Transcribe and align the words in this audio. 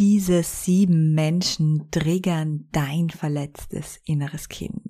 Diese 0.00 0.42
sieben 0.42 1.12
Menschen 1.12 1.90
triggern 1.90 2.68
dein 2.72 3.10
verletztes 3.10 4.00
inneres 4.06 4.48
Kind. 4.48 4.80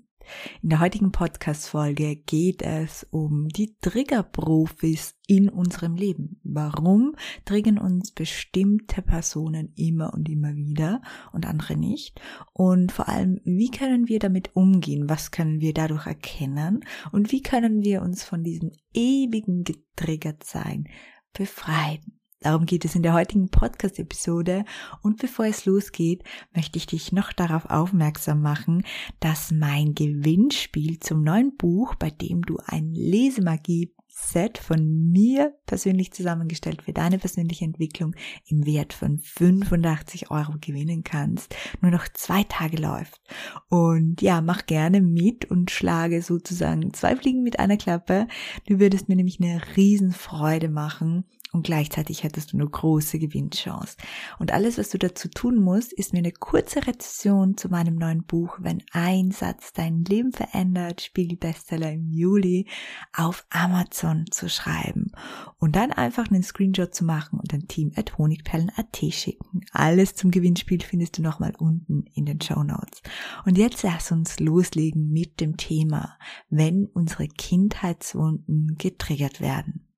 In 0.62 0.68
der 0.68 0.78
heutigen 0.78 1.10
Podcast-Folge 1.10 2.14
geht 2.14 2.62
es 2.62 3.08
um 3.10 3.48
die 3.48 3.74
Triggerprofis 3.80 5.16
in 5.26 5.48
unserem 5.48 5.96
Leben. 5.96 6.40
Warum 6.44 7.16
triggern 7.44 7.78
uns 7.78 8.12
bestimmte 8.12 9.02
Personen 9.02 9.72
immer 9.74 10.14
und 10.14 10.28
immer 10.28 10.54
wieder 10.54 11.02
und 11.32 11.44
andere 11.44 11.76
nicht? 11.76 12.20
Und 12.52 12.92
vor 12.92 13.08
allem, 13.08 13.40
wie 13.42 13.72
können 13.72 14.06
wir 14.06 14.20
damit 14.20 14.54
umgehen? 14.54 15.08
Was 15.08 15.32
können 15.32 15.60
wir 15.60 15.74
dadurch 15.74 16.06
erkennen? 16.06 16.84
Und 17.10 17.32
wie 17.32 17.42
können 17.42 17.82
wir 17.82 18.02
uns 18.02 18.22
von 18.22 18.44
diesem 18.44 18.70
ewigen 18.94 19.64
Getriggertsein 19.64 20.84
befreien? 21.32 22.19
Darum 22.40 22.64
geht 22.64 22.86
es 22.86 22.94
in 22.94 23.02
der 23.02 23.12
heutigen 23.12 23.50
Podcast-Episode. 23.50 24.64
Und 25.02 25.18
bevor 25.18 25.44
es 25.44 25.66
losgeht, 25.66 26.24
möchte 26.54 26.78
ich 26.78 26.86
dich 26.86 27.12
noch 27.12 27.34
darauf 27.34 27.66
aufmerksam 27.66 28.40
machen, 28.40 28.82
dass 29.20 29.50
mein 29.50 29.94
Gewinnspiel 29.94 31.00
zum 31.00 31.22
neuen 31.22 31.56
Buch, 31.58 31.94
bei 31.96 32.10
dem 32.10 32.40
du 32.42 32.58
ein 32.64 32.94
Lesemagie 32.94 33.92
Set 34.12 34.58
von 34.58 35.10
mir 35.10 35.54
persönlich 35.66 36.12
zusammengestellt 36.12 36.82
für 36.82 36.92
deine 36.92 37.18
persönliche 37.18 37.64
Entwicklung 37.64 38.14
im 38.46 38.66
Wert 38.66 38.92
von 38.92 39.18
85 39.18 40.30
Euro 40.30 40.54
gewinnen 40.60 41.04
kannst, 41.04 41.54
nur 41.80 41.90
noch 41.90 42.08
zwei 42.08 42.42
Tage 42.44 42.76
läuft. 42.76 43.20
Und 43.68 44.20
ja, 44.20 44.40
mach 44.40 44.66
gerne 44.66 45.00
mit 45.00 45.44
und 45.44 45.70
schlage 45.70 46.22
sozusagen 46.22 46.92
zwei 46.92 47.16
Fliegen 47.16 47.42
mit 47.42 47.58
einer 47.58 47.76
Klappe. 47.76 48.26
Du 48.66 48.78
würdest 48.78 49.08
mir 49.08 49.16
nämlich 49.16 49.40
eine 49.40 49.60
Riesenfreude 49.76 50.68
machen, 50.68 51.24
und 51.52 51.64
gleichzeitig 51.64 52.22
hättest 52.22 52.52
du 52.52 52.56
eine 52.56 52.68
große 52.68 53.18
Gewinnchance. 53.18 53.96
Und 54.38 54.52
alles, 54.52 54.78
was 54.78 54.90
du 54.90 54.98
dazu 54.98 55.28
tun 55.28 55.56
musst, 55.56 55.92
ist 55.92 56.12
mir 56.12 56.20
eine 56.20 56.32
kurze 56.32 56.86
Rezession 56.86 57.56
zu 57.56 57.68
meinem 57.68 57.96
neuen 57.96 58.24
Buch, 58.24 58.56
wenn 58.60 58.82
ein 58.92 59.32
Satz 59.32 59.72
dein 59.72 60.04
Leben 60.04 60.32
verändert, 60.32 61.00
Spiegel-Bestseller 61.00 61.92
im 61.92 62.10
Juli, 62.10 62.66
auf 63.12 63.44
Amazon 63.50 64.26
zu 64.30 64.48
schreiben. 64.48 65.12
Und 65.58 65.76
dann 65.76 65.92
einfach 65.92 66.30
einen 66.30 66.42
Screenshot 66.42 66.94
zu 66.94 67.04
machen 67.04 67.40
und 67.40 67.52
ein 67.52 67.66
Team 67.66 67.92
at 67.96 68.16
honigperlen.at 68.16 68.96
schicken. 69.10 69.62
Alles 69.72 70.14
zum 70.14 70.30
Gewinnspiel 70.30 70.82
findest 70.82 71.18
du 71.18 71.22
nochmal 71.22 71.54
unten 71.58 72.04
in 72.14 72.26
den 72.26 72.40
Show 72.40 72.62
Notes. 72.62 73.02
Und 73.44 73.58
jetzt 73.58 73.82
lass 73.82 74.12
uns 74.12 74.38
loslegen 74.38 75.10
mit 75.10 75.40
dem 75.40 75.56
Thema, 75.56 76.16
wenn 76.48 76.86
unsere 76.86 77.26
Kindheitswunden 77.26 78.76
getriggert 78.78 79.40
werden. 79.40 79.89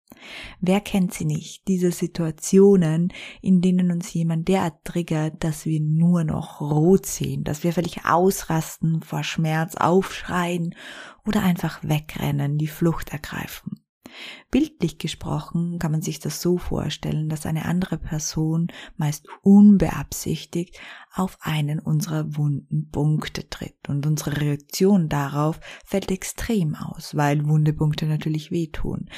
Wer 0.60 0.80
kennt 0.80 1.14
sie 1.14 1.24
nicht? 1.24 1.68
Diese 1.68 1.92
Situationen, 1.92 3.12
in 3.40 3.60
denen 3.60 3.90
uns 3.90 4.12
jemand 4.12 4.48
derart 4.48 4.84
triggert, 4.84 5.42
dass 5.44 5.66
wir 5.66 5.80
nur 5.80 6.24
noch 6.24 6.60
rot 6.60 7.06
sehen, 7.06 7.44
dass 7.44 7.64
wir 7.64 7.72
völlig 7.72 8.04
ausrasten, 8.04 9.02
vor 9.02 9.24
Schmerz 9.24 9.74
aufschreien 9.76 10.74
oder 11.26 11.42
einfach 11.42 11.80
wegrennen, 11.82 12.58
die 12.58 12.68
Flucht 12.68 13.10
ergreifen. 13.10 13.81
Bildlich 14.50 14.98
gesprochen 14.98 15.78
kann 15.78 15.92
man 15.92 16.02
sich 16.02 16.20
das 16.20 16.40
so 16.40 16.58
vorstellen, 16.58 17.28
dass 17.28 17.46
eine 17.46 17.64
andere 17.64 17.98
Person 17.98 18.68
meist 18.96 19.26
unbeabsichtigt 19.42 20.78
auf 21.12 21.38
einen 21.40 21.78
unserer 21.78 22.36
wunden 22.36 22.90
Punkte 22.90 23.48
tritt 23.48 23.88
und 23.88 24.06
unsere 24.06 24.40
Reaktion 24.40 25.08
darauf 25.08 25.60
fällt 25.84 26.10
extrem 26.10 26.74
aus, 26.74 27.16
weil 27.16 27.46
wunde 27.46 27.72
Punkte 27.72 28.06
natürlich 28.06 28.50
wehtun, 28.50 29.08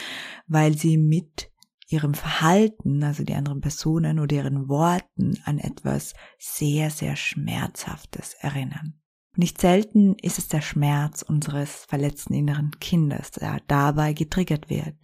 weil 0.46 0.76
sie 0.76 0.96
mit 0.96 1.50
ihrem 1.88 2.14
Verhalten, 2.14 3.02
also 3.02 3.24
die 3.24 3.34
anderen 3.34 3.60
Personen 3.60 4.18
oder 4.18 4.36
ihren 4.36 4.68
Worten 4.68 5.38
an 5.44 5.58
etwas 5.58 6.14
sehr, 6.38 6.90
sehr 6.90 7.16
Schmerzhaftes 7.16 8.34
erinnern. 8.40 9.00
Nicht 9.36 9.60
selten 9.60 10.14
ist 10.22 10.38
es 10.38 10.46
der 10.46 10.60
Schmerz 10.60 11.22
unseres 11.22 11.84
verletzten 11.86 12.34
inneren 12.34 12.70
Kindes, 12.78 13.32
der 13.32 13.60
dabei 13.66 14.12
getriggert 14.12 14.70
wird. 14.70 14.94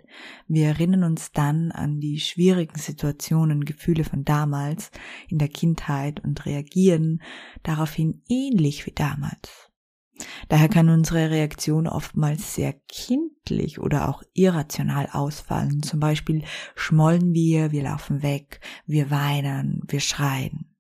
Wir 0.47 0.69
erinnern 0.69 1.03
uns 1.03 1.33
dann 1.33 1.73
an 1.73 1.99
die 1.99 2.21
schwierigen 2.21 2.79
Situationen, 2.79 3.65
Gefühle 3.65 4.05
von 4.05 4.25
damals 4.25 4.93
in 5.29 5.39
der 5.39 5.49
Kindheit 5.49 6.23
und 6.23 6.47
reagieren 6.47 7.23
daraufhin 7.65 8.23
ähnlich 8.29 8.87
wie 8.87 8.93
damals. 8.93 9.71
Daher 10.49 10.69
kann 10.69 10.91
unsere 10.91 11.31
Reaktion 11.31 11.89
oftmals 11.89 12.55
sehr 12.55 12.75
kindlich 12.89 13.81
oder 13.81 14.09
auch 14.09 14.23
irrational 14.35 15.09
ausfallen. 15.11 15.83
Zum 15.83 15.99
Beispiel 15.99 16.45
schmollen 16.77 17.33
wir, 17.33 17.73
wir 17.73 17.83
laufen 17.83 18.23
weg, 18.23 18.61
wir 18.87 19.11
weinen, 19.11 19.83
wir 19.89 20.01
schreien. 20.01 20.77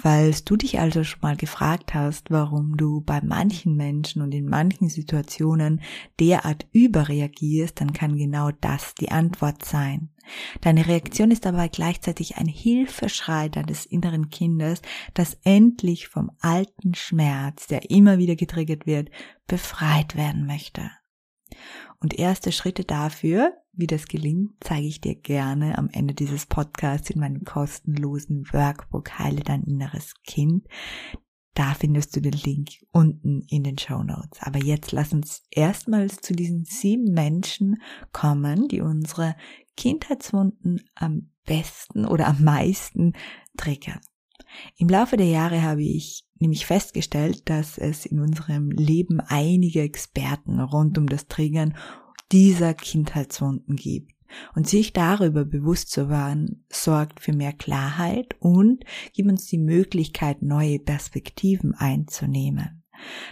Falls 0.00 0.44
du 0.44 0.56
dich 0.56 0.78
also 0.78 1.02
schon 1.02 1.18
mal 1.22 1.36
gefragt 1.36 1.92
hast, 1.92 2.30
warum 2.30 2.76
du 2.76 3.00
bei 3.00 3.20
manchen 3.20 3.74
Menschen 3.74 4.22
und 4.22 4.32
in 4.32 4.48
manchen 4.48 4.88
Situationen 4.88 5.80
derart 6.20 6.66
überreagierst, 6.70 7.80
dann 7.80 7.92
kann 7.92 8.16
genau 8.16 8.52
das 8.60 8.94
die 8.94 9.10
Antwort 9.10 9.64
sein. 9.64 10.10
Deine 10.60 10.86
Reaktion 10.86 11.32
ist 11.32 11.46
aber 11.46 11.68
gleichzeitig 11.68 12.36
ein 12.36 12.46
Hilfeschrei 12.46 13.48
deines 13.48 13.86
inneren 13.86 14.30
Kindes, 14.30 14.82
das 15.14 15.36
endlich 15.42 16.06
vom 16.06 16.30
alten 16.40 16.94
Schmerz, 16.94 17.66
der 17.66 17.90
immer 17.90 18.18
wieder 18.18 18.36
getriggert 18.36 18.86
wird, 18.86 19.10
befreit 19.48 20.14
werden 20.14 20.46
möchte. 20.46 20.92
Und 21.98 22.16
erste 22.16 22.52
Schritte 22.52 22.84
dafür, 22.84 23.56
wie 23.78 23.86
das 23.86 24.06
gelingt, 24.06 24.52
zeige 24.60 24.86
ich 24.86 25.00
dir 25.00 25.14
gerne 25.14 25.78
am 25.78 25.88
Ende 25.90 26.12
dieses 26.12 26.46
Podcasts 26.46 27.10
in 27.10 27.20
meinem 27.20 27.44
kostenlosen 27.44 28.52
Workbook 28.52 29.18
Heile 29.18 29.42
dein 29.42 29.62
inneres 29.62 30.14
Kind. 30.26 30.66
Da 31.54 31.74
findest 31.74 32.14
du 32.14 32.20
den 32.20 32.32
Link 32.32 32.70
unten 32.92 33.42
in 33.48 33.64
den 33.64 33.78
Show 33.78 34.02
Notes. 34.02 34.40
Aber 34.40 34.58
jetzt 34.58 34.92
lass 34.92 35.12
uns 35.12 35.44
erstmals 35.50 36.20
zu 36.20 36.34
diesen 36.34 36.64
sieben 36.64 37.12
Menschen 37.12 37.80
kommen, 38.12 38.68
die 38.68 38.80
unsere 38.80 39.36
Kindheitswunden 39.76 40.82
am 40.94 41.30
besten 41.46 42.04
oder 42.04 42.26
am 42.26 42.42
meisten 42.42 43.12
triggern. 43.56 44.00
Im 44.76 44.88
Laufe 44.88 45.16
der 45.16 45.26
Jahre 45.26 45.62
habe 45.62 45.82
ich 45.82 46.24
nämlich 46.38 46.66
festgestellt, 46.66 47.48
dass 47.48 47.78
es 47.78 48.06
in 48.06 48.20
unserem 48.20 48.70
Leben 48.70 49.20
einige 49.20 49.82
Experten 49.82 50.60
rund 50.60 50.98
um 50.98 51.08
das 51.08 51.26
Triggern 51.26 51.76
dieser 52.32 52.74
Kindheitswunden 52.74 53.76
gibt. 53.76 54.12
Und 54.54 54.68
sich 54.68 54.92
darüber 54.92 55.46
bewusst 55.46 55.90
zu 55.90 56.10
werden, 56.10 56.64
sorgt 56.70 57.20
für 57.20 57.32
mehr 57.32 57.54
Klarheit 57.54 58.36
und 58.40 58.84
gibt 59.14 59.30
uns 59.30 59.46
die 59.46 59.56
Möglichkeit, 59.56 60.42
neue 60.42 60.78
Perspektiven 60.78 61.74
einzunehmen. 61.74 62.77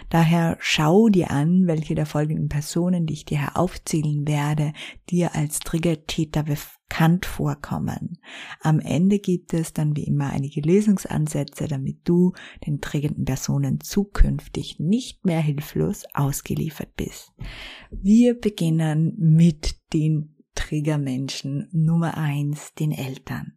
Daher 0.09 0.57
schau 0.59 1.09
dir 1.09 1.31
an, 1.31 1.67
welche 1.67 1.95
der 1.95 2.05
folgenden 2.05 2.49
Personen, 2.49 3.05
die 3.05 3.13
ich 3.13 3.25
dir 3.25 3.39
hier 3.39 3.57
aufzählen 3.57 4.27
werde, 4.27 4.73
dir 5.09 5.35
als 5.35 5.59
Triggertäter 5.59 6.43
bekannt 6.43 7.25
vorkommen. 7.25 8.19
Am 8.61 8.79
Ende 8.79 9.19
gibt 9.19 9.53
es 9.53 9.73
dann 9.73 9.95
wie 9.95 10.03
immer 10.05 10.29
einige 10.29 10.61
Lösungsansätze, 10.61 11.67
damit 11.67 11.99
du 12.07 12.33
den 12.65 12.81
triggernden 12.81 13.25
Personen 13.25 13.81
zukünftig 13.81 14.79
nicht 14.79 15.25
mehr 15.25 15.41
hilflos 15.41 16.05
ausgeliefert 16.13 16.95
bist. 16.95 17.33
Wir 17.91 18.39
beginnen 18.39 19.15
mit 19.17 19.75
den 19.93 20.35
Triggermenschen 20.55 21.69
Nummer 21.71 22.17
eins, 22.17 22.73
den 22.73 22.91
Eltern. 22.91 23.53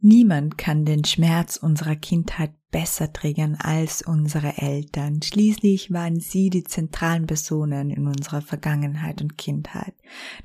Niemand 0.00 0.56
kann 0.56 0.84
den 0.84 1.04
Schmerz 1.04 1.56
unserer 1.56 1.96
Kindheit 1.96 2.52
besser 2.70 3.12
triggern 3.12 3.56
als 3.56 4.02
unsere 4.02 4.58
Eltern. 4.58 5.22
Schließlich 5.22 5.90
waren 5.90 6.20
sie 6.20 6.50
die 6.50 6.64
zentralen 6.64 7.26
Personen 7.26 7.90
in 7.90 8.06
unserer 8.06 8.42
Vergangenheit 8.42 9.22
und 9.22 9.38
Kindheit. 9.38 9.94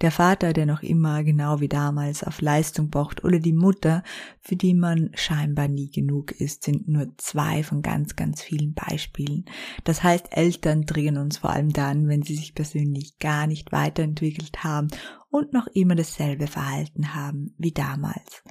Der 0.01 0.11
Vater, 0.11 0.53
der 0.53 0.65
noch 0.65 0.83
immer 0.83 1.23
genau 1.23 1.59
wie 1.59 1.67
damals 1.67 2.23
auf 2.23 2.41
Leistung 2.41 2.89
pocht, 2.89 3.23
oder 3.23 3.39
die 3.39 3.53
Mutter, 3.53 4.03
für 4.39 4.55
die 4.55 4.73
man 4.73 5.11
scheinbar 5.15 5.67
nie 5.67 5.91
genug 5.91 6.31
ist, 6.31 6.63
sind 6.63 6.87
nur 6.87 7.07
zwei 7.17 7.63
von 7.63 7.81
ganz, 7.81 8.15
ganz 8.15 8.41
vielen 8.41 8.73
Beispielen. 8.73 9.45
Das 9.83 10.03
heißt, 10.03 10.27
Eltern 10.31 10.85
triggern 10.85 11.17
uns 11.17 11.37
vor 11.37 11.49
allem 11.49 11.73
dann, 11.73 12.07
wenn 12.07 12.23
sie 12.23 12.35
sich 12.35 12.55
persönlich 12.55 13.19
gar 13.19 13.47
nicht 13.47 13.71
weiterentwickelt 13.71 14.63
haben 14.63 14.87
und 15.33 15.51
noch 15.51 15.65
immer 15.65 15.95
dasselbe 15.95 16.45
Verhalten 16.45 17.15
haben 17.15 17.55
wie 17.57 17.71
damals. 17.71 18.43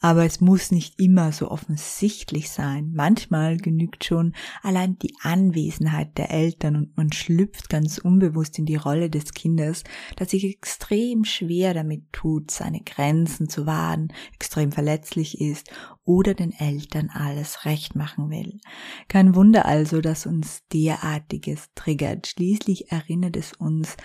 Aber 0.00 0.24
es 0.24 0.40
muss 0.40 0.72
nicht 0.72 1.00
immer 1.00 1.30
so 1.30 1.48
offensichtlich 1.48 2.50
sein. 2.50 2.90
Manchmal 2.92 3.56
genügt 3.56 4.04
schon 4.04 4.34
allein 4.60 4.98
die 4.98 5.14
Anwesenheit 5.22 6.18
der 6.18 6.32
Eltern 6.32 6.74
und 6.74 6.96
man 6.96 7.12
schlüpft 7.12 7.68
ganz 7.68 7.98
unbewusst 7.98 8.58
in 8.58 8.66
die 8.66 8.74
Rolle 8.74 9.10
des 9.10 9.32
Kindes, 9.32 9.84
das 10.16 10.30
sich 10.30 10.44
extrem 10.44 11.24
schwer 11.24 11.72
damit 11.72 12.12
tut, 12.12 12.50
seine 12.50 12.80
Grenzen 12.80 13.48
zu 13.48 13.64
wahren, 13.64 14.12
extrem 14.34 14.72
verletzlich 14.72 15.40
ist 15.40 15.70
oder 16.02 16.34
den 16.34 16.50
Eltern 16.50 17.10
alles 17.10 17.64
recht 17.64 17.94
machen 17.94 18.28
will. 18.30 18.58
Kein 19.06 19.36
Wunder 19.36 19.66
also, 19.66 20.00
dass 20.00 20.26
uns 20.26 20.66
derartiges 20.72 21.68
triggert. 21.76 22.26
Schließlich 22.26 22.90
erinnert 22.90 23.36
es 23.36 23.52
uns 23.52 23.96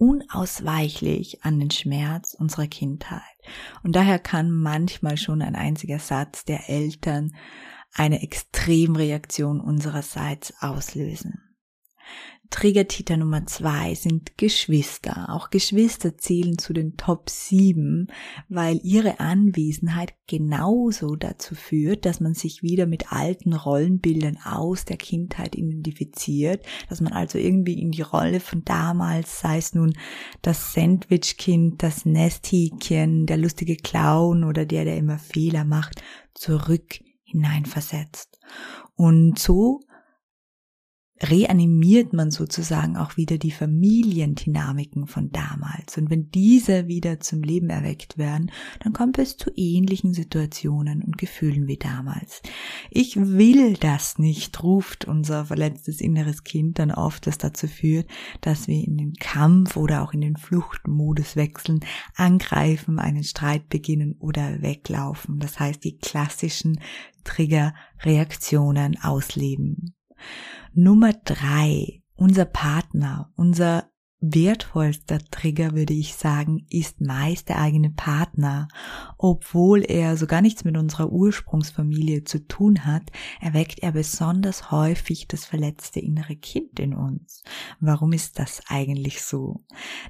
unausweichlich 0.00 1.44
an 1.44 1.60
den 1.60 1.70
Schmerz 1.70 2.32
unserer 2.32 2.66
Kindheit. 2.66 3.20
Und 3.82 3.94
daher 3.94 4.18
kann 4.18 4.50
manchmal 4.50 5.18
schon 5.18 5.42
ein 5.42 5.54
einziger 5.54 5.98
Satz 5.98 6.46
der 6.46 6.70
Eltern 6.70 7.36
eine 7.92 8.22
Extremreaktion 8.22 9.60
unsererseits 9.60 10.54
auslösen. 10.60 11.42
Triggertäter 12.50 13.16
Nummer 13.16 13.46
zwei 13.46 13.94
sind 13.94 14.36
Geschwister. 14.36 15.28
Auch 15.32 15.50
Geschwister 15.50 16.18
zählen 16.18 16.58
zu 16.58 16.72
den 16.72 16.96
Top 16.96 17.30
7, 17.30 18.08
weil 18.48 18.80
ihre 18.82 19.20
Anwesenheit 19.20 20.14
genauso 20.26 21.14
dazu 21.14 21.54
führt, 21.54 22.04
dass 22.04 22.18
man 22.18 22.34
sich 22.34 22.64
wieder 22.64 22.86
mit 22.86 23.12
alten 23.12 23.52
Rollenbildern 23.52 24.36
aus 24.44 24.84
der 24.84 24.96
Kindheit 24.96 25.54
identifiziert, 25.54 26.66
dass 26.88 27.00
man 27.00 27.12
also 27.12 27.38
irgendwie 27.38 27.80
in 27.80 27.92
die 27.92 28.02
Rolle 28.02 28.40
von 28.40 28.64
damals, 28.64 29.40
sei 29.40 29.58
es 29.58 29.72
nun 29.72 29.92
das 30.42 30.72
Sandwichkind, 30.72 31.80
das 31.84 32.04
Nesthäkchen, 32.04 33.26
der 33.26 33.36
lustige 33.36 33.76
Clown 33.76 34.42
oder 34.42 34.66
der, 34.66 34.84
der 34.84 34.96
immer 34.96 35.18
Fehler 35.18 35.64
macht, 35.64 36.02
zurück 36.34 36.98
hineinversetzt. 37.22 38.40
Und 38.96 39.38
so 39.38 39.80
reanimiert 41.22 42.14
man 42.14 42.30
sozusagen 42.30 42.96
auch 42.96 43.16
wieder 43.16 43.36
die 43.36 43.50
Familiendynamiken 43.50 45.06
von 45.06 45.30
damals. 45.30 45.98
Und 45.98 46.08
wenn 46.08 46.30
diese 46.30 46.88
wieder 46.88 47.20
zum 47.20 47.42
Leben 47.42 47.68
erweckt 47.68 48.16
werden, 48.16 48.50
dann 48.82 48.94
kommt 48.94 49.18
es 49.18 49.36
zu 49.36 49.50
ähnlichen 49.54 50.14
Situationen 50.14 51.02
und 51.02 51.18
Gefühlen 51.18 51.66
wie 51.66 51.76
damals. 51.76 52.40
Ich 52.90 53.16
will 53.16 53.74
das 53.74 54.18
nicht, 54.18 54.62
ruft 54.62 55.04
unser 55.04 55.44
verletztes 55.44 56.00
inneres 56.00 56.42
Kind 56.42 56.78
dann 56.78 56.90
oft, 56.90 57.26
das 57.26 57.36
dazu 57.36 57.66
führt, 57.68 58.06
dass 58.40 58.66
wir 58.66 58.82
in 58.82 58.96
den 58.96 59.12
Kampf 59.14 59.76
oder 59.76 60.02
auch 60.02 60.14
in 60.14 60.22
den 60.22 60.36
Fluchtmodus 60.36 61.36
wechseln, 61.36 61.80
angreifen, 62.14 62.98
einen 62.98 63.24
Streit 63.24 63.68
beginnen 63.68 64.16
oder 64.18 64.62
weglaufen. 64.62 65.38
Das 65.38 65.60
heißt, 65.60 65.84
die 65.84 65.98
klassischen 65.98 66.80
Triggerreaktionen 67.24 68.98
ausleben. 69.02 69.94
Nummer 70.72 71.12
drei, 71.12 72.02
unser 72.14 72.44
Partner, 72.44 73.32
unser 73.36 73.90
wertvollster 74.20 75.18
Trigger, 75.30 75.74
würde 75.74 75.94
ich 75.94 76.14
sagen, 76.14 76.66
ist 76.68 77.00
meist 77.00 77.48
der 77.48 77.58
eigene 77.58 77.90
Partner. 77.90 78.68
Obwohl 79.16 79.82
er 79.82 80.16
so 80.16 80.26
gar 80.26 80.42
nichts 80.42 80.62
mit 80.62 80.76
unserer 80.76 81.10
Ursprungsfamilie 81.10 82.24
zu 82.24 82.46
tun 82.46 82.84
hat, 82.84 83.10
erweckt 83.40 83.80
er 83.80 83.92
besonders 83.92 84.70
häufig 84.70 85.26
das 85.26 85.46
verletzte 85.46 86.00
innere 86.00 86.36
Kind 86.36 86.78
in 86.78 86.94
uns. 86.94 87.42
Warum 87.80 88.12
ist 88.12 88.38
das 88.38 88.62
eigentlich 88.68 89.22
so? 89.22 89.64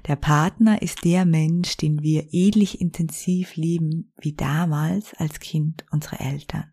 Der 0.07 0.17
Partner 0.17 0.81
ist 0.81 1.05
der 1.05 1.25
Mensch, 1.25 1.77
den 1.77 2.03
wir 2.03 2.33
ähnlich 2.33 2.81
intensiv 2.81 3.55
lieben 3.55 4.11
wie 4.19 4.33
damals 4.33 5.13
als 5.13 5.39
Kind 5.39 5.85
unsere 5.91 6.19
Eltern. 6.19 6.65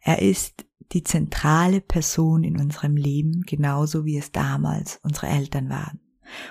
Er 0.00 0.22
ist 0.22 0.66
die 0.92 1.02
zentrale 1.02 1.80
Person 1.80 2.44
in 2.44 2.60
unserem 2.60 2.96
Leben, 2.96 3.42
genauso 3.46 4.04
wie 4.04 4.16
es 4.16 4.32
damals 4.32 5.00
unsere 5.02 5.28
Eltern 5.28 5.68
waren. 5.68 6.00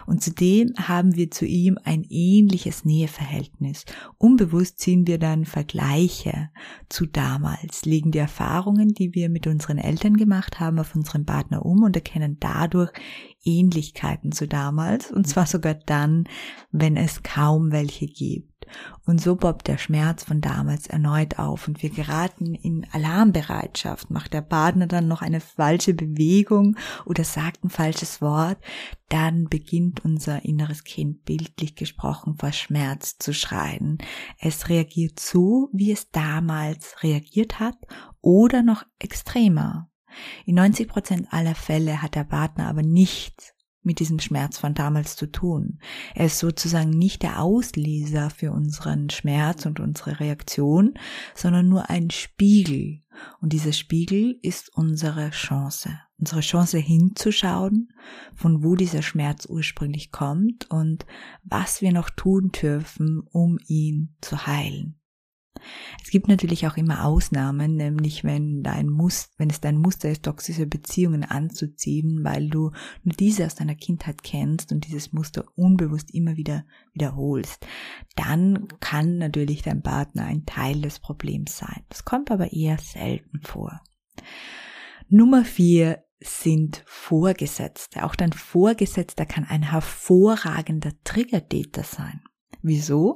Und 0.05 0.21
zudem 0.21 0.73
haben 0.77 1.15
wir 1.15 1.31
zu 1.31 1.45
ihm 1.45 1.77
ein 1.83 2.03
ähnliches 2.09 2.85
Näheverhältnis. 2.85 3.85
Unbewusst 4.17 4.79
ziehen 4.79 5.07
wir 5.07 5.17
dann 5.17 5.45
Vergleiche 5.45 6.49
zu 6.89 7.05
damals, 7.05 7.85
legen 7.85 8.11
die 8.11 8.19
Erfahrungen, 8.19 8.89
die 8.89 9.13
wir 9.13 9.29
mit 9.29 9.47
unseren 9.47 9.77
Eltern 9.77 10.15
gemacht 10.15 10.59
haben, 10.59 10.79
auf 10.79 10.95
unseren 10.95 11.25
Partner 11.25 11.65
um 11.65 11.83
und 11.83 11.95
erkennen 11.95 12.37
dadurch 12.39 12.91
Ähnlichkeiten 13.43 14.31
zu 14.31 14.47
damals, 14.47 15.11
und 15.11 15.27
zwar 15.27 15.45
sogar 15.45 15.73
dann, 15.73 16.25
wenn 16.71 16.95
es 16.95 17.23
kaum 17.23 17.71
welche 17.71 18.05
gibt. 18.05 18.52
Und 19.05 19.21
so 19.21 19.35
bobbt 19.35 19.67
der 19.67 19.77
Schmerz 19.77 20.23
von 20.23 20.41
damals 20.41 20.87
erneut 20.87 21.39
auf 21.39 21.67
und 21.67 21.81
wir 21.83 21.89
geraten 21.89 22.55
in 22.55 22.87
Alarmbereitschaft. 22.91 24.09
Macht 24.09 24.33
der 24.33 24.41
Partner 24.41 24.87
dann 24.87 25.07
noch 25.07 25.21
eine 25.21 25.39
falsche 25.39 25.93
Bewegung 25.93 26.77
oder 27.05 27.23
sagt 27.23 27.63
ein 27.63 27.69
falsches 27.69 28.21
Wort, 28.21 28.57
dann 29.09 29.45
beginnt 29.49 30.03
unser 30.03 30.43
inneres 30.45 30.83
Kind 30.83 31.23
bildlich 31.25 31.75
gesprochen 31.75 32.35
vor 32.39 32.51
Schmerz 32.51 33.17
zu 33.17 33.33
schreien. 33.33 33.97
Es 34.39 34.69
reagiert 34.69 35.19
so, 35.19 35.69
wie 35.73 35.91
es 35.91 36.11
damals 36.11 37.03
reagiert 37.03 37.59
hat 37.59 37.77
oder 38.21 38.63
noch 38.63 38.83
extremer. 38.99 39.89
In 40.45 40.55
90 40.55 40.87
Prozent 40.87 41.27
aller 41.31 41.55
Fälle 41.55 42.01
hat 42.01 42.15
der 42.15 42.23
Partner 42.23 42.67
aber 42.67 42.83
nichts 42.83 43.53
mit 43.83 43.99
diesem 43.99 44.19
Schmerz 44.19 44.57
von 44.57 44.73
damals 44.73 45.15
zu 45.15 45.31
tun. 45.31 45.79
Er 46.15 46.25
ist 46.27 46.39
sozusagen 46.39 46.91
nicht 46.91 47.21
der 47.23 47.41
Auslöser 47.41 48.29
für 48.29 48.51
unseren 48.51 49.09
Schmerz 49.09 49.65
und 49.65 49.79
unsere 49.79 50.19
Reaktion, 50.19 50.93
sondern 51.35 51.69
nur 51.69 51.89
ein 51.89 52.09
Spiegel. 52.09 53.01
Und 53.41 53.53
dieser 53.53 53.73
Spiegel 53.73 54.39
ist 54.41 54.75
unsere 54.75 55.29
Chance. 55.29 55.99
Unsere 56.17 56.41
Chance 56.41 56.77
hinzuschauen, 56.77 57.91
von 58.35 58.63
wo 58.63 58.75
dieser 58.75 59.01
Schmerz 59.01 59.45
ursprünglich 59.45 60.11
kommt 60.11 60.69
und 60.69 61.05
was 61.43 61.81
wir 61.81 61.91
noch 61.91 62.09
tun 62.09 62.51
dürfen, 62.51 63.21
um 63.31 63.59
ihn 63.67 64.15
zu 64.21 64.47
heilen. 64.47 65.02
Es 66.03 66.09
gibt 66.09 66.27
natürlich 66.27 66.67
auch 66.67 66.77
immer 66.77 67.05
Ausnahmen, 67.05 67.75
nämlich 67.75 68.23
wenn 68.23 68.63
dein 68.63 68.89
Muster, 68.89 69.31
wenn 69.37 69.49
es 69.49 69.61
dein 69.61 69.77
Muster 69.77 70.09
ist, 70.09 70.23
toxische 70.23 70.65
Beziehungen 70.65 71.23
anzuziehen, 71.23 72.23
weil 72.23 72.49
du 72.49 72.71
nur 73.03 73.15
diese 73.15 73.45
aus 73.45 73.55
deiner 73.55 73.75
Kindheit 73.75 74.23
kennst 74.23 74.71
und 74.71 74.87
dieses 74.87 75.13
Muster 75.13 75.45
unbewusst 75.55 76.13
immer 76.13 76.37
wieder 76.37 76.65
wiederholst, 76.93 77.65
dann 78.15 78.67
kann 78.79 79.17
natürlich 79.17 79.61
dein 79.61 79.81
Partner 79.81 80.25
ein 80.25 80.45
Teil 80.45 80.81
des 80.81 80.99
Problems 80.99 81.57
sein. 81.57 81.83
Das 81.89 82.05
kommt 82.05 82.31
aber 82.31 82.53
eher 82.53 82.77
selten 82.77 83.41
vor. 83.41 83.81
Nummer 85.09 85.45
vier 85.45 86.03
sind 86.19 86.83
Vorgesetzte. 86.85 88.03
Auch 88.03 88.15
dein 88.15 88.33
Vorgesetzter 88.33 89.25
kann 89.25 89.45
ein 89.45 89.63
hervorragender 89.63 90.91
Triggertäter 91.03 91.83
sein. 91.83 92.21
Wieso? 92.63 93.15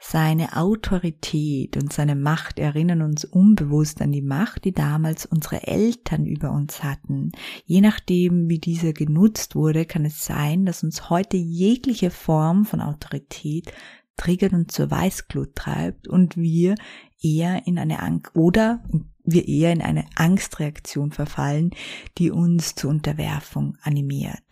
Seine 0.00 0.56
Autorität 0.56 1.76
und 1.76 1.92
seine 1.92 2.16
Macht 2.16 2.58
erinnern 2.58 3.02
uns 3.02 3.24
unbewusst 3.24 4.02
an 4.02 4.10
die 4.10 4.20
Macht, 4.20 4.64
die 4.64 4.72
damals 4.72 5.24
unsere 5.24 5.66
Eltern 5.66 6.26
über 6.26 6.50
uns 6.50 6.82
hatten. 6.82 7.30
Je 7.64 7.80
nachdem, 7.80 8.50
wie 8.50 8.58
diese 8.58 8.92
genutzt 8.92 9.54
wurde, 9.54 9.86
kann 9.86 10.04
es 10.04 10.24
sein, 10.24 10.66
dass 10.66 10.82
uns 10.82 11.08
heute 11.08 11.36
jegliche 11.36 12.10
Form 12.10 12.64
von 12.64 12.80
Autorität 12.80 13.72
triggert 14.16 14.52
und 14.52 14.72
zur 14.72 14.90
Weißglut 14.90 15.54
treibt 15.54 16.08
und 16.08 16.36
wir 16.36 16.74
eher 17.22 17.66
in 17.66 17.78
eine 17.78 18.02
Angst 18.02 18.34
oder 18.34 18.82
wir 19.24 19.46
eher 19.48 19.72
in 19.72 19.82
eine 19.82 20.04
Angstreaktion 20.16 21.12
verfallen, 21.12 21.70
die 22.18 22.32
uns 22.32 22.74
zur 22.74 22.90
Unterwerfung 22.90 23.78
animiert. 23.82 24.42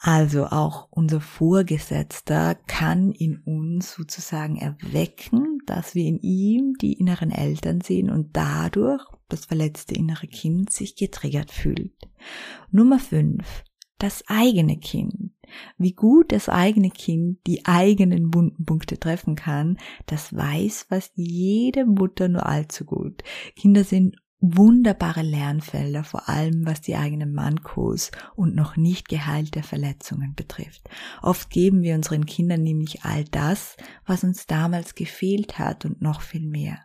Also 0.00 0.46
auch 0.46 0.86
unser 0.90 1.20
Vorgesetzter 1.20 2.54
kann 2.66 3.10
in 3.10 3.38
uns 3.38 3.94
sozusagen 3.94 4.56
erwecken, 4.56 5.58
dass 5.66 5.96
wir 5.96 6.04
in 6.04 6.20
ihm 6.20 6.74
die 6.80 6.92
inneren 6.92 7.32
Eltern 7.32 7.80
sehen 7.80 8.08
und 8.08 8.36
dadurch 8.36 9.04
das 9.28 9.46
verletzte 9.46 9.94
innere 9.94 10.28
Kind 10.28 10.70
sich 10.70 10.94
getriggert 10.94 11.50
fühlt. 11.50 11.96
Nummer 12.70 13.00
fünf: 13.00 13.64
Das 13.98 14.22
eigene 14.28 14.78
Kind. 14.78 15.32
Wie 15.78 15.94
gut 15.94 16.30
das 16.30 16.48
eigene 16.48 16.90
Kind 16.90 17.38
die 17.46 17.66
eigenen 17.66 18.30
bunten 18.30 18.66
Punkte 18.66 19.00
treffen 19.00 19.34
kann, 19.34 19.78
das 20.06 20.34
weiß 20.34 20.86
was 20.90 21.10
jede 21.16 21.86
Mutter 21.86 22.28
nur 22.28 22.46
allzu 22.46 22.84
gut. 22.84 23.24
Kinder 23.56 23.82
sind 23.82 24.16
wunderbare 24.40 25.22
Lernfelder, 25.22 26.04
vor 26.04 26.28
allem 26.28 26.64
was 26.64 26.80
die 26.80 26.94
eigenen 26.94 27.32
Mankos 27.32 28.10
und 28.36 28.54
noch 28.54 28.76
nicht 28.76 29.08
geheilte 29.08 29.62
Verletzungen 29.62 30.34
betrifft. 30.34 30.88
Oft 31.22 31.50
geben 31.50 31.82
wir 31.82 31.96
unseren 31.96 32.24
Kindern 32.24 32.62
nämlich 32.62 33.02
all 33.02 33.24
das, 33.24 33.76
was 34.06 34.22
uns 34.22 34.46
damals 34.46 34.94
gefehlt 34.94 35.58
hat 35.58 35.84
und 35.84 36.00
noch 36.00 36.20
viel 36.20 36.46
mehr. 36.46 36.78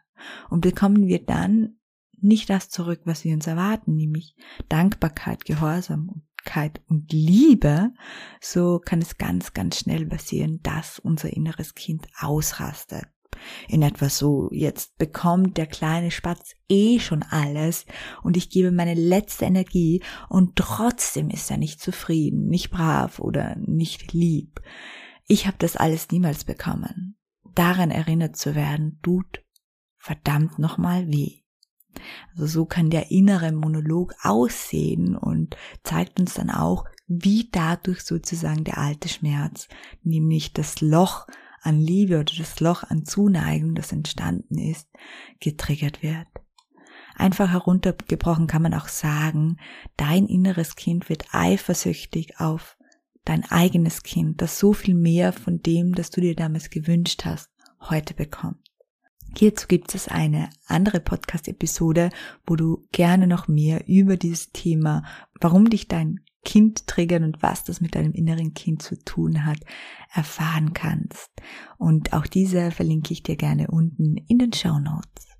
Und 0.49 0.61
bekommen 0.61 1.07
wir 1.07 1.23
dann 1.23 1.77
nicht 2.19 2.49
das 2.49 2.69
zurück, 2.69 3.01
was 3.05 3.23
wir 3.23 3.33
uns 3.33 3.45
erwarten, 3.47 3.95
nämlich 3.95 4.35
Dankbarkeit, 4.69 5.45
Gehorsamkeit 5.45 6.81
und 6.87 7.11
Liebe, 7.11 7.91
so 8.39 8.79
kann 8.79 9.01
es 9.01 9.17
ganz, 9.17 9.53
ganz 9.53 9.79
schnell 9.79 10.05
passieren, 10.05 10.61
dass 10.63 10.99
unser 10.99 11.31
inneres 11.31 11.75
Kind 11.75 12.07
ausrastet. 12.17 13.12
In 13.67 13.81
etwas 13.81 14.17
so, 14.17 14.49
jetzt 14.51 14.97
bekommt 14.97 15.57
der 15.57 15.67
kleine 15.67 16.11
Spatz 16.11 16.55
eh 16.69 16.99
schon 16.99 17.23
alles 17.23 17.85
und 18.23 18.37
ich 18.37 18.49
gebe 18.49 18.71
meine 18.71 18.93
letzte 18.93 19.45
Energie 19.45 20.03
und 20.29 20.55
trotzdem 20.55 21.29
ist 21.29 21.49
er 21.51 21.57
nicht 21.57 21.81
zufrieden, 21.81 22.47
nicht 22.47 22.71
brav 22.71 23.19
oder 23.19 23.55
nicht 23.57 24.13
lieb. 24.13 24.61
Ich 25.27 25.47
habe 25.47 25.57
das 25.59 25.77
alles 25.77 26.11
niemals 26.11 26.43
bekommen. 26.43 27.17
Daran 27.55 27.91
erinnert 27.91 28.35
zu 28.35 28.55
werden, 28.55 28.99
tut 29.01 29.43
verdammt 29.97 30.59
nochmal 30.59 31.07
weh. 31.07 31.43
Also 32.31 32.47
so 32.47 32.65
kann 32.65 32.89
der 32.89 33.11
innere 33.11 33.51
Monolog 33.51 34.13
aussehen 34.21 35.15
und 35.15 35.55
zeigt 35.83 36.19
uns 36.19 36.33
dann 36.33 36.49
auch, 36.49 36.85
wie 37.07 37.49
dadurch 37.51 38.01
sozusagen 38.01 38.63
der 38.63 38.77
alte 38.77 39.09
Schmerz, 39.09 39.67
nämlich 40.01 40.53
das 40.53 40.81
Loch 40.81 41.27
an 41.63 41.79
Liebe 41.79 42.19
oder 42.19 42.33
das 42.37 42.59
Loch 42.59 42.83
an 42.83 43.05
Zuneigung, 43.05 43.75
das 43.75 43.91
entstanden 43.91 44.57
ist, 44.57 44.87
getriggert 45.39 46.03
wird. 46.03 46.27
Einfach 47.15 47.51
heruntergebrochen 47.51 48.47
kann 48.47 48.61
man 48.61 48.73
auch 48.73 48.87
sagen, 48.87 49.57
dein 49.97 50.25
inneres 50.25 50.75
Kind 50.75 51.09
wird 51.09 51.25
eifersüchtig 51.31 52.39
auf 52.39 52.77
dein 53.23 53.43
eigenes 53.49 54.03
Kind, 54.03 54.41
das 54.41 54.59
so 54.59 54.73
viel 54.73 54.95
mehr 54.95 55.31
von 55.31 55.61
dem, 55.61 55.93
das 55.93 56.09
du 56.09 56.21
dir 56.21 56.35
damals 56.35 56.69
gewünscht 56.69 57.23
hast, 57.25 57.49
heute 57.81 58.13
bekommt. 58.13 58.57
Hierzu 59.35 59.67
gibt 59.67 59.95
es 59.95 60.07
eine 60.07 60.49
andere 60.67 60.99
Podcast-Episode, 60.99 62.09
wo 62.45 62.55
du 62.55 62.85
gerne 62.91 63.25
noch 63.25 63.47
mehr 63.47 63.87
über 63.87 64.15
dieses 64.15 64.51
Thema, 64.51 65.03
warum 65.39 65.69
dich 65.69 65.87
dein 65.87 66.19
Kind 66.43 66.87
triggern 66.87 67.23
und 67.23 67.41
was 67.41 67.63
das 67.63 67.81
mit 67.81 67.95
deinem 67.95 68.13
inneren 68.13 68.53
Kind 68.53 68.81
zu 68.81 68.97
tun 69.03 69.45
hat, 69.45 69.59
erfahren 70.13 70.73
kannst. 70.73 71.31
Und 71.77 72.13
auch 72.13 72.27
diese 72.27 72.71
verlinke 72.71 73.13
ich 73.13 73.23
dir 73.23 73.35
gerne 73.35 73.67
unten 73.67 74.17
in 74.17 74.39
den 74.39 74.53
Show 74.53 74.79
Notes. 74.79 75.32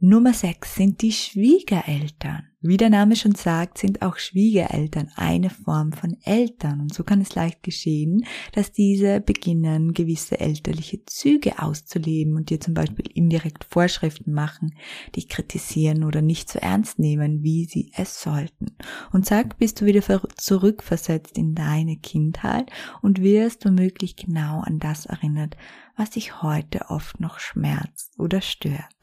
Nummer 0.00 0.32
6 0.32 0.76
sind 0.76 1.02
die 1.02 1.10
Schwiegereltern. 1.10 2.44
Wie 2.60 2.76
der 2.76 2.88
Name 2.88 3.16
schon 3.16 3.34
sagt, 3.34 3.78
sind 3.78 4.00
auch 4.00 4.16
Schwiegereltern 4.16 5.10
eine 5.16 5.50
Form 5.50 5.92
von 5.92 6.16
Eltern. 6.22 6.80
Und 6.82 6.94
so 6.94 7.02
kann 7.02 7.20
es 7.20 7.34
leicht 7.34 7.64
geschehen, 7.64 8.24
dass 8.52 8.70
diese 8.70 9.20
beginnen, 9.20 9.94
gewisse 9.94 10.38
elterliche 10.38 11.04
Züge 11.04 11.60
auszuleben 11.60 12.36
und 12.36 12.50
dir 12.50 12.60
zum 12.60 12.74
Beispiel 12.74 13.06
indirekt 13.12 13.64
Vorschriften 13.64 14.32
machen, 14.32 14.76
dich 15.16 15.28
kritisieren 15.28 16.04
oder 16.04 16.22
nicht 16.22 16.48
so 16.48 16.60
ernst 16.60 17.00
nehmen, 17.00 17.42
wie 17.42 17.64
sie 17.64 17.90
es 17.96 18.22
sollten. 18.22 18.76
Und 19.10 19.26
sag, 19.26 19.58
bist 19.58 19.80
du 19.80 19.86
wieder 19.86 20.22
zurückversetzt 20.36 21.36
in 21.36 21.56
deine 21.56 21.96
Kindheit 21.96 22.70
und 23.02 23.20
wirst 23.20 23.64
womöglich 23.64 24.14
genau 24.14 24.60
an 24.60 24.78
das 24.78 25.06
erinnert, 25.06 25.56
was 25.96 26.10
dich 26.10 26.40
heute 26.40 26.88
oft 26.88 27.18
noch 27.18 27.40
schmerzt 27.40 28.16
oder 28.16 28.40
stört. 28.40 28.94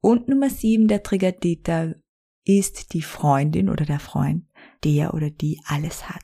Und 0.00 0.28
Nummer 0.28 0.50
sieben, 0.50 0.88
der 0.88 1.02
Triggertäter 1.02 1.94
ist 2.44 2.94
die 2.94 3.02
Freundin 3.02 3.68
oder 3.68 3.84
der 3.84 4.00
Freund, 4.00 4.44
der 4.84 5.14
oder 5.14 5.30
die 5.30 5.60
alles 5.66 6.08
hat. 6.08 6.22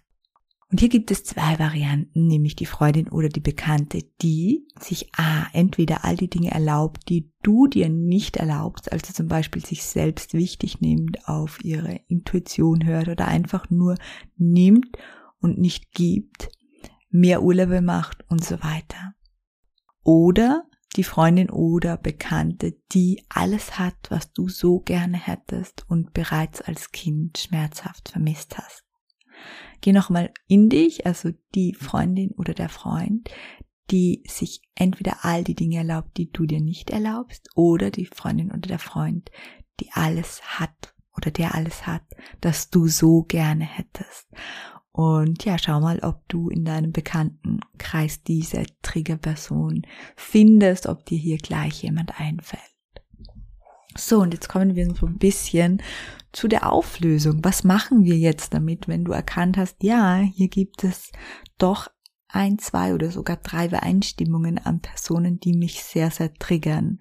Und 0.68 0.80
hier 0.80 0.88
gibt 0.88 1.12
es 1.12 1.22
zwei 1.22 1.58
Varianten, 1.60 2.26
nämlich 2.26 2.56
die 2.56 2.66
Freundin 2.66 3.08
oder 3.08 3.28
die 3.28 3.40
Bekannte, 3.40 4.02
die 4.20 4.66
sich 4.80 5.14
A, 5.16 5.46
entweder 5.52 6.04
all 6.04 6.16
die 6.16 6.28
Dinge 6.28 6.50
erlaubt, 6.50 7.08
die 7.08 7.30
du 7.42 7.68
dir 7.68 7.88
nicht 7.88 8.36
erlaubst, 8.36 8.90
also 8.90 9.12
zum 9.12 9.28
Beispiel 9.28 9.64
sich 9.64 9.84
selbst 9.84 10.34
wichtig 10.34 10.80
nimmt, 10.80 11.28
auf 11.28 11.62
ihre 11.62 12.00
Intuition 12.08 12.84
hört 12.84 13.08
oder 13.08 13.28
einfach 13.28 13.70
nur 13.70 13.94
nimmt 14.36 14.98
und 15.40 15.58
nicht 15.58 15.92
gibt, 15.92 16.48
mehr 17.10 17.42
Urlaube 17.42 17.80
macht 17.80 18.28
und 18.28 18.44
so 18.44 18.56
weiter. 18.56 19.14
Oder 20.02 20.64
die 20.96 21.04
Freundin 21.04 21.50
oder 21.50 21.96
Bekannte, 21.96 22.76
die 22.92 23.24
alles 23.28 23.78
hat, 23.78 23.96
was 24.08 24.32
du 24.32 24.48
so 24.48 24.80
gerne 24.80 25.18
hättest 25.18 25.84
und 25.88 26.14
bereits 26.14 26.60
als 26.62 26.90
Kind 26.90 27.38
schmerzhaft 27.38 28.08
vermisst 28.08 28.56
hast. 28.58 28.84
Geh 29.80 29.92
nochmal 29.92 30.32
in 30.48 30.70
dich, 30.70 31.06
also 31.06 31.30
die 31.54 31.74
Freundin 31.74 32.32
oder 32.32 32.54
der 32.54 32.70
Freund, 32.70 33.28
die 33.90 34.24
sich 34.26 34.62
entweder 34.74 35.24
all 35.24 35.44
die 35.44 35.54
Dinge 35.54 35.76
erlaubt, 35.76 36.16
die 36.16 36.30
du 36.30 36.46
dir 36.46 36.60
nicht 36.60 36.90
erlaubst, 36.90 37.50
oder 37.54 37.90
die 37.90 38.06
Freundin 38.06 38.50
oder 38.50 38.60
der 38.60 38.78
Freund, 38.78 39.30
die 39.80 39.90
alles 39.92 40.42
hat 40.58 40.94
oder 41.16 41.30
der 41.30 41.54
alles 41.54 41.86
hat, 41.86 42.04
das 42.40 42.70
du 42.70 42.88
so 42.88 43.22
gerne 43.22 43.64
hättest. 43.64 44.28
Und 44.96 45.44
ja, 45.44 45.58
schau 45.58 45.78
mal, 45.78 45.98
ob 45.98 46.26
du 46.26 46.48
in 46.48 46.64
deinem 46.64 46.90
Bekanntenkreis 46.90 48.22
diese 48.22 48.64
Triggerperson 48.80 49.82
findest, 50.16 50.86
ob 50.86 51.04
dir 51.04 51.18
hier 51.18 51.36
gleich 51.36 51.82
jemand 51.82 52.18
einfällt. 52.18 52.62
So, 53.94 54.22
und 54.22 54.32
jetzt 54.32 54.48
kommen 54.48 54.74
wir 54.74 54.94
so 54.94 55.04
ein 55.04 55.18
bisschen 55.18 55.82
zu 56.32 56.48
der 56.48 56.72
Auflösung. 56.72 57.44
Was 57.44 57.62
machen 57.62 58.04
wir 58.04 58.16
jetzt 58.16 58.54
damit, 58.54 58.88
wenn 58.88 59.04
du 59.04 59.12
erkannt 59.12 59.58
hast, 59.58 59.82
ja, 59.82 60.16
hier 60.16 60.48
gibt 60.48 60.82
es 60.82 61.12
doch 61.58 61.88
ein, 62.28 62.58
zwei 62.58 62.94
oder 62.94 63.10
sogar 63.10 63.36
drei 63.36 63.66
Übereinstimmungen 63.66 64.56
an 64.56 64.80
Personen, 64.80 65.38
die 65.40 65.52
mich 65.52 65.82
sehr, 65.82 66.10
sehr 66.10 66.32
triggern. 66.32 67.00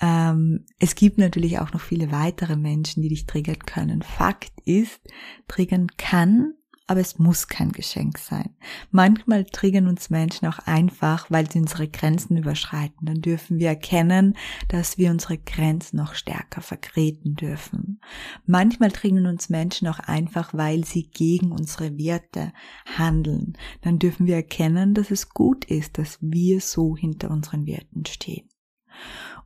Ähm, 0.00 0.66
es 0.80 0.96
gibt 0.96 1.18
natürlich 1.18 1.60
auch 1.60 1.72
noch 1.72 1.80
viele 1.80 2.10
weitere 2.10 2.56
Menschen, 2.56 3.04
die 3.04 3.10
dich 3.10 3.26
triggern 3.26 3.60
können. 3.60 4.02
Fakt 4.02 4.52
ist, 4.64 5.00
triggern 5.46 5.86
kann 5.96 6.54
aber 6.86 7.00
es 7.00 7.18
muss 7.18 7.48
kein 7.48 7.72
Geschenk 7.72 8.18
sein. 8.18 8.50
Manchmal 8.90 9.44
triggern 9.44 9.88
uns 9.88 10.10
Menschen 10.10 10.46
auch 10.48 10.58
einfach, 10.58 11.30
weil 11.30 11.50
sie 11.50 11.60
unsere 11.60 11.88
Grenzen 11.88 12.36
überschreiten. 12.36 13.06
Dann 13.06 13.22
dürfen 13.22 13.58
wir 13.58 13.68
erkennen, 13.68 14.36
dass 14.68 14.98
wir 14.98 15.10
unsere 15.10 15.38
Grenzen 15.38 15.96
noch 15.96 16.14
stärker 16.14 16.60
vertreten 16.60 17.36
dürfen. 17.36 18.00
Manchmal 18.44 18.90
triggern 18.90 19.26
uns 19.26 19.48
Menschen 19.48 19.88
auch 19.88 19.98
einfach, 19.98 20.52
weil 20.52 20.84
sie 20.84 21.08
gegen 21.08 21.52
unsere 21.52 21.96
Werte 21.96 22.52
handeln. 22.84 23.56
Dann 23.80 23.98
dürfen 23.98 24.26
wir 24.26 24.36
erkennen, 24.36 24.92
dass 24.92 25.10
es 25.10 25.30
gut 25.30 25.64
ist, 25.64 25.96
dass 25.96 26.18
wir 26.20 26.60
so 26.60 26.96
hinter 26.96 27.30
unseren 27.30 27.66
Werten 27.66 28.04
stehen. 28.04 28.48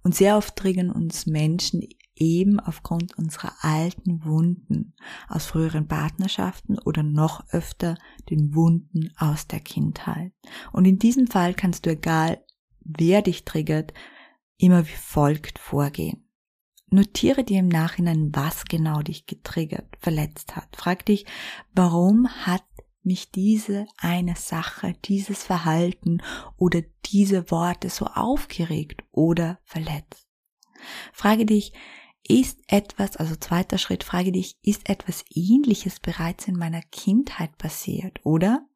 Und 0.03 0.15
sehr 0.15 0.37
oft 0.37 0.57
triggern 0.57 0.91
uns 0.91 1.27
Menschen 1.27 1.83
eben 2.21 2.61
aufgrund 2.61 3.17
unserer 3.19 3.53
alten 3.61 4.25
Wunden 4.25 4.95
aus 5.29 5.47
früheren 5.47 5.89
Partnerschaften 5.89 6.79
oder 6.79 7.03
noch 7.03 7.45
öfter 7.51 7.97
den 8.31 8.55
Wunden 8.55 9.13
aus 9.17 9.47
der 9.47 9.61
Kindheit. 9.61 10.33
Und 10.73 10.85
in 10.85 10.99
diesem 10.99 11.27
Fall 11.27 11.55
kannst 11.55 11.87
du, 11.87 11.91
egal 11.91 12.43
wer 12.81 13.23
dich 13.23 13.45
triggert, 13.45 13.93
immer 14.57 14.87
wie 14.87 14.93
folgt 14.93 15.59
vorgehen. 15.59 16.25
Notiere 16.91 17.45
dir 17.45 17.61
im 17.61 17.69
Nachhinein, 17.69 18.31
was 18.33 18.65
genau 18.65 19.03
dich 19.03 19.27
getriggert, 19.27 19.97
verletzt 20.01 20.57
hat. 20.57 20.75
Frag 20.75 21.05
dich, 21.05 21.27
warum 21.75 22.29
hat 22.29 22.65
mich 23.03 23.31
diese 23.31 23.87
eine 23.99 24.37
Sache, 24.37 24.95
dieses 25.05 25.43
Verhalten 25.45 26.23
oder 26.57 26.83
diese 27.05 27.51
Worte 27.51 27.91
so 27.91 28.07
aufgeregt 28.07 29.05
oder 29.13 29.59
verletzt? 29.65 30.29
Frage 31.13 31.45
dich, 31.45 31.73
ist 32.29 32.61
etwas, 32.67 33.17
also 33.17 33.35
zweiter 33.37 33.79
Schritt, 33.79 34.05
frage 34.05 34.33
dich, 34.33 34.57
ist 34.63 34.89
etwas 34.89 35.25
ähnliches 35.35 35.99
bereits 35.99 36.47
in 36.47 36.57
meiner 36.57 36.83
Kindheit 36.83 37.57
passiert 37.59 38.21
oder 38.25 38.67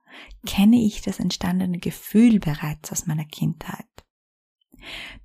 kenne 0.47 0.76
ich 0.76 1.02
das 1.02 1.21
entstandene 1.21 1.78
Gefühl 1.78 2.40
bereits 2.40 2.92
aus 2.92 3.06
meiner 3.06 3.25
Kindheit? 3.25 3.87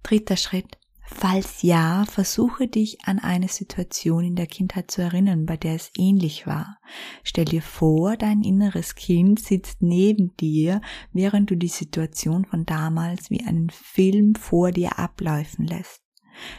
Dritter 0.04 0.38
Schritt, 0.38 0.78
falls 1.02 1.62
ja, 1.62 2.06
versuche 2.06 2.68
dich 2.68 3.06
an 3.06 3.20
eine 3.20 3.48
Situation 3.48 4.24
in 4.24 4.36
der 4.36 4.48
Kindheit 4.48 4.92
zu 4.92 5.02
erinnern, 5.02 5.46
bei 5.46 5.58
der 5.58 5.76
es 5.76 5.92
ähnlich 5.98 6.46
war. 6.46 6.78
Stell 7.24 7.46
dir 7.46 7.62
vor, 7.62 8.18
dein 8.18 8.44
inneres 8.44 8.96
Kind 8.96 9.40
sitzt 9.40 9.82
neben 9.82 10.36
dir, 10.38 10.82
während 11.14 11.50
du 11.50 11.56
die 11.56 11.70
Situation 11.70 12.46
von 12.46 12.66
damals 12.66 13.30
wie 13.30 13.46
einen 13.46 13.70
Film 13.70 14.36
vor 14.36 14.72
dir 14.72 15.00
abläufen 15.00 15.66
lässt. 15.66 16.07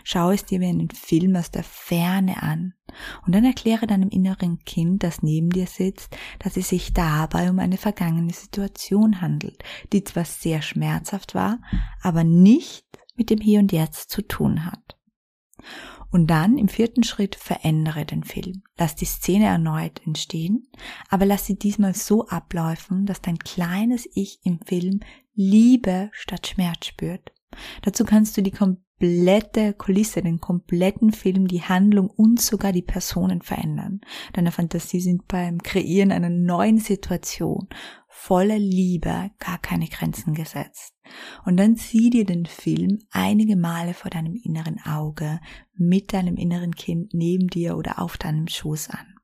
Schau 0.05 0.31
es 0.31 0.45
dir 0.45 0.61
wie 0.61 0.67
einen 0.67 0.91
Film 0.91 1.37
aus 1.37 1.51
der 1.51 1.65
Ferne 1.65 2.43
an 2.43 2.75
und 3.27 3.35
dann 3.35 3.45
erkläre 3.45 3.87
deinem 3.87 4.09
inneren 4.09 4.59
Kind, 4.65 5.03
das 5.03 5.23
neben 5.23 5.51
dir 5.51 5.67
sitzt, 5.67 6.17
dass 6.39 6.57
es 6.57 6.69
sich 6.69 6.93
dabei 6.93 7.51
um 7.51 7.59
eine 7.59 7.77
vergangene 7.77 8.33
Situation 8.33 9.21
handelt, 9.21 9.63
die 9.93 10.05
zwar 10.05 10.25
sehr 10.25 10.63
schmerzhaft 10.63 11.35
war, 11.35 11.59
aber 12.03 12.25
nicht 12.25 12.87
mit 13.17 13.31
dem 13.31 13.41
Hier 13.41 13.61
und 13.61 13.73
Jetzt 13.73 14.11
zu 14.11 14.23
tun 14.23 14.65
hat. 14.65 14.97
Und 16.11 16.29
dann 16.29 16.57
im 16.57 16.69
vierten 16.69 17.03
Schritt 17.03 17.35
verändere 17.35 18.07
den 18.07 18.25
Film. 18.25 18.63
Lass 18.79 18.95
die 18.95 19.05
Szene 19.05 19.45
erneut 19.45 20.01
entstehen, 20.07 20.67
aber 21.11 21.27
lass 21.27 21.45
sie 21.45 21.59
diesmal 21.59 21.95
so 21.95 22.27
abläufen, 22.27 23.05
dass 23.05 23.21
dein 23.21 23.39
kleines 23.39 24.09
Ich 24.15 24.39
im 24.43 24.61
Film 24.61 25.01
Liebe 25.35 26.09
statt 26.13 26.47
Schmerz 26.47 26.87
spürt. 26.87 27.33
Dazu 27.83 28.05
kannst 28.05 28.37
du 28.37 28.43
die 28.43 28.51
komplette 28.99 29.75
Kulisse, 29.75 30.23
den 30.23 30.41
kompletten 30.41 31.13
Film, 31.13 31.47
die 31.47 31.63
Handlung 31.63 32.11
und 32.11 32.41
sogar 32.41 32.73
die 32.73 32.83
Personen 32.83 33.43
verändern. 33.43 34.01
Deine 34.33 34.51
Fantasie 34.51 35.01
sind 35.01 35.29
beim 35.29 35.63
Kreieren 35.63 36.11
einer 36.11 36.31
neuen 36.31 36.79
Situation 36.79 37.69
voller 38.09 38.59
Liebe 38.59 39.31
gar 39.39 39.59
keine 39.59 39.87
Grenzen 39.87 40.35
gesetzt. 40.35 40.95
Und 41.45 41.59
dann 41.59 41.77
sieh 41.77 42.11
dir 42.11 42.25
den 42.25 42.47
Film 42.47 42.99
einige 43.13 43.57
Male 43.57 43.95
vor 43.95 44.11
deinem 44.11 44.35
inneren 44.35 44.81
Auge 44.85 45.41
mit 45.77 46.13
deinem 46.13 46.37
inneren 46.37 46.75
Kind 46.75 47.15
neben 47.15 47.47
dir 47.47 47.77
oder 47.77 48.03
auf 48.03 48.19
deinem 48.19 48.49
Schoß 48.49 48.91
an. 48.91 49.18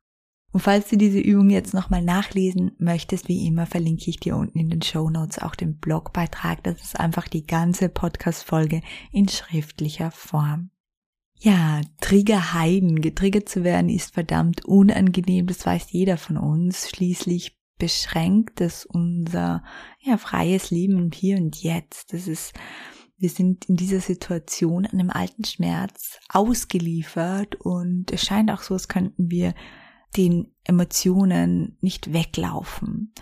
Und 0.55 0.61
falls 0.61 0.89
du 0.89 0.97
diese 0.97 1.19
Übung 1.19 1.51
jetzt 1.51 1.75
nochmal 1.75 2.01
nachlesen 2.01 2.77
möchtest, 2.79 3.27
wie 3.27 3.45
immer 3.45 3.67
verlinke 3.67 4.09
ich 4.09 4.21
dir 4.21 4.37
unten 4.37 4.61
in 4.61 4.71
den 4.71 4.83
Show 4.83 5.11
Notes 5.11 5.41
auch 5.41 5.57
den 5.57 5.79
Blogbeitrag. 5.79 6.63
Das 6.63 6.81
ist 6.81 7.01
einfach 7.01 7.27
die 7.27 7.45
ganze 7.45 7.89
Podcast-Folge 7.89 8.81
in 9.11 9.29
schriftlicher 9.29 10.13
Form. 10.13 10.71
Ja, 11.41 11.81
Triggerheiden, 12.01 13.01
getriggert 13.01 13.49
zu 13.49 13.65
werden 13.65 13.89
ist 13.89 14.15
verdammt 14.15 14.65
unangenehm, 14.65 15.49
das 15.49 15.67
weiß 15.67 15.91
jeder 15.91 16.19
von 16.19 16.37
uns. 16.37 16.89
Schließlich 16.89 17.59
beschränkt 17.77 18.61
es 18.61 18.87
unser 18.87 19.65
ja, 20.03 20.17
freies 20.19 20.71
Leben 20.71 21.11
Hier 21.13 21.37
und 21.39 21.61
Jetzt. 21.65 22.13
Das 22.13 22.29
ist, 22.29 22.53
wir 23.17 23.29
sind 23.29 23.69
in 23.69 23.75
dieser 23.75 23.99
Situation 23.99 24.87
einem 24.87 25.11
alten 25.11 25.43
Schmerz 25.43 26.21
ausgeliefert 26.29 27.57
und 27.57 28.13
es 28.13 28.25
scheint 28.25 28.53
auch 28.53 28.63
so, 28.63 28.75
als 28.75 28.87
könnten 28.87 29.33
wir 29.33 29.53
den 30.17 30.49
Emotionen 30.65 31.77
nicht 31.81 32.13
weglaufen. 32.13 33.13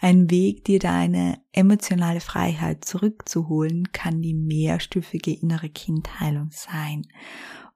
Ein 0.00 0.30
Weg, 0.30 0.64
dir 0.64 0.78
deine 0.78 1.40
emotionale 1.52 2.20
Freiheit 2.20 2.84
zurückzuholen, 2.84 3.92
kann 3.92 4.20
die 4.20 4.34
mehrstufige 4.34 5.32
innere 5.32 5.70
Kindheilung 5.70 6.50
sein. 6.50 7.06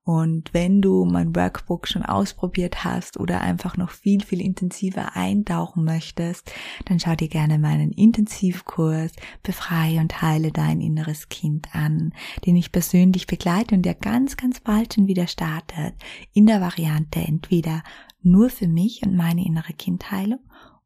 Und 0.04 0.52
wenn 0.52 0.82
du 0.82 1.06
mein 1.06 1.34
Workbook 1.34 1.88
schon 1.88 2.02
ausprobiert 2.02 2.84
hast 2.84 3.18
oder 3.18 3.40
einfach 3.40 3.78
noch 3.78 3.90
viel, 3.90 4.22
viel 4.22 4.42
intensiver 4.42 5.16
eintauchen 5.16 5.82
möchtest, 5.82 6.52
dann 6.84 7.00
schau 7.00 7.14
dir 7.14 7.28
gerne 7.28 7.58
meinen 7.58 7.90
Intensivkurs 7.90 9.12
Befreie 9.42 10.00
und 10.00 10.20
heile 10.20 10.52
dein 10.52 10.82
inneres 10.82 11.30
Kind 11.30 11.74
an, 11.74 12.12
den 12.44 12.54
ich 12.54 12.70
persönlich 12.70 13.26
begleite 13.26 13.74
und 13.74 13.82
der 13.82 13.94
ganz, 13.94 14.36
ganz 14.36 14.60
bald 14.60 14.92
schon 14.92 15.06
wieder 15.06 15.26
startet 15.26 15.94
in 16.34 16.44
der 16.44 16.60
Variante 16.60 17.20
entweder 17.20 17.82
nur 18.24 18.50
für 18.50 18.68
mich 18.68 19.02
und 19.02 19.14
meine 19.16 19.44
innere 19.44 19.72
Kindheilung 19.72 20.40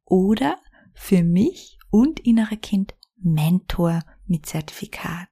oder 0.04 0.56
für 0.94 1.22
mich 1.22 1.78
und 1.90 2.20
innere 2.20 2.56
Kind 2.56 2.94
Mentor 3.20 4.00
mit 4.26 4.46
Zertifikat. 4.46 5.28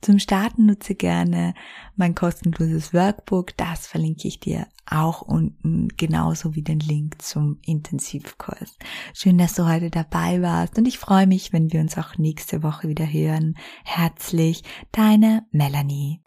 Zum 0.00 0.18
Starten 0.18 0.66
nutze 0.66 0.94
gerne 0.94 1.54
mein 1.94 2.14
kostenloses 2.14 2.94
Workbook. 2.94 3.56
Das 3.56 3.86
verlinke 3.86 4.26
ich 4.26 4.40
dir 4.40 4.66
auch 4.86 5.22
unten, 5.22 5.88
genauso 5.96 6.54
wie 6.54 6.62
den 6.62 6.80
Link 6.80 7.20
zum 7.22 7.58
Intensivkurs. 7.64 8.76
Schön, 9.14 9.38
dass 9.38 9.54
du 9.54 9.68
heute 9.68 9.90
dabei 9.90 10.42
warst 10.42 10.78
und 10.78 10.88
ich 10.88 10.98
freue 10.98 11.26
mich, 11.26 11.52
wenn 11.52 11.72
wir 11.72 11.80
uns 11.80 11.98
auch 11.98 12.18
nächste 12.18 12.62
Woche 12.62 12.88
wieder 12.88 13.06
hören. 13.06 13.54
Herzlich, 13.84 14.62
deine 14.90 15.46
Melanie. 15.52 16.21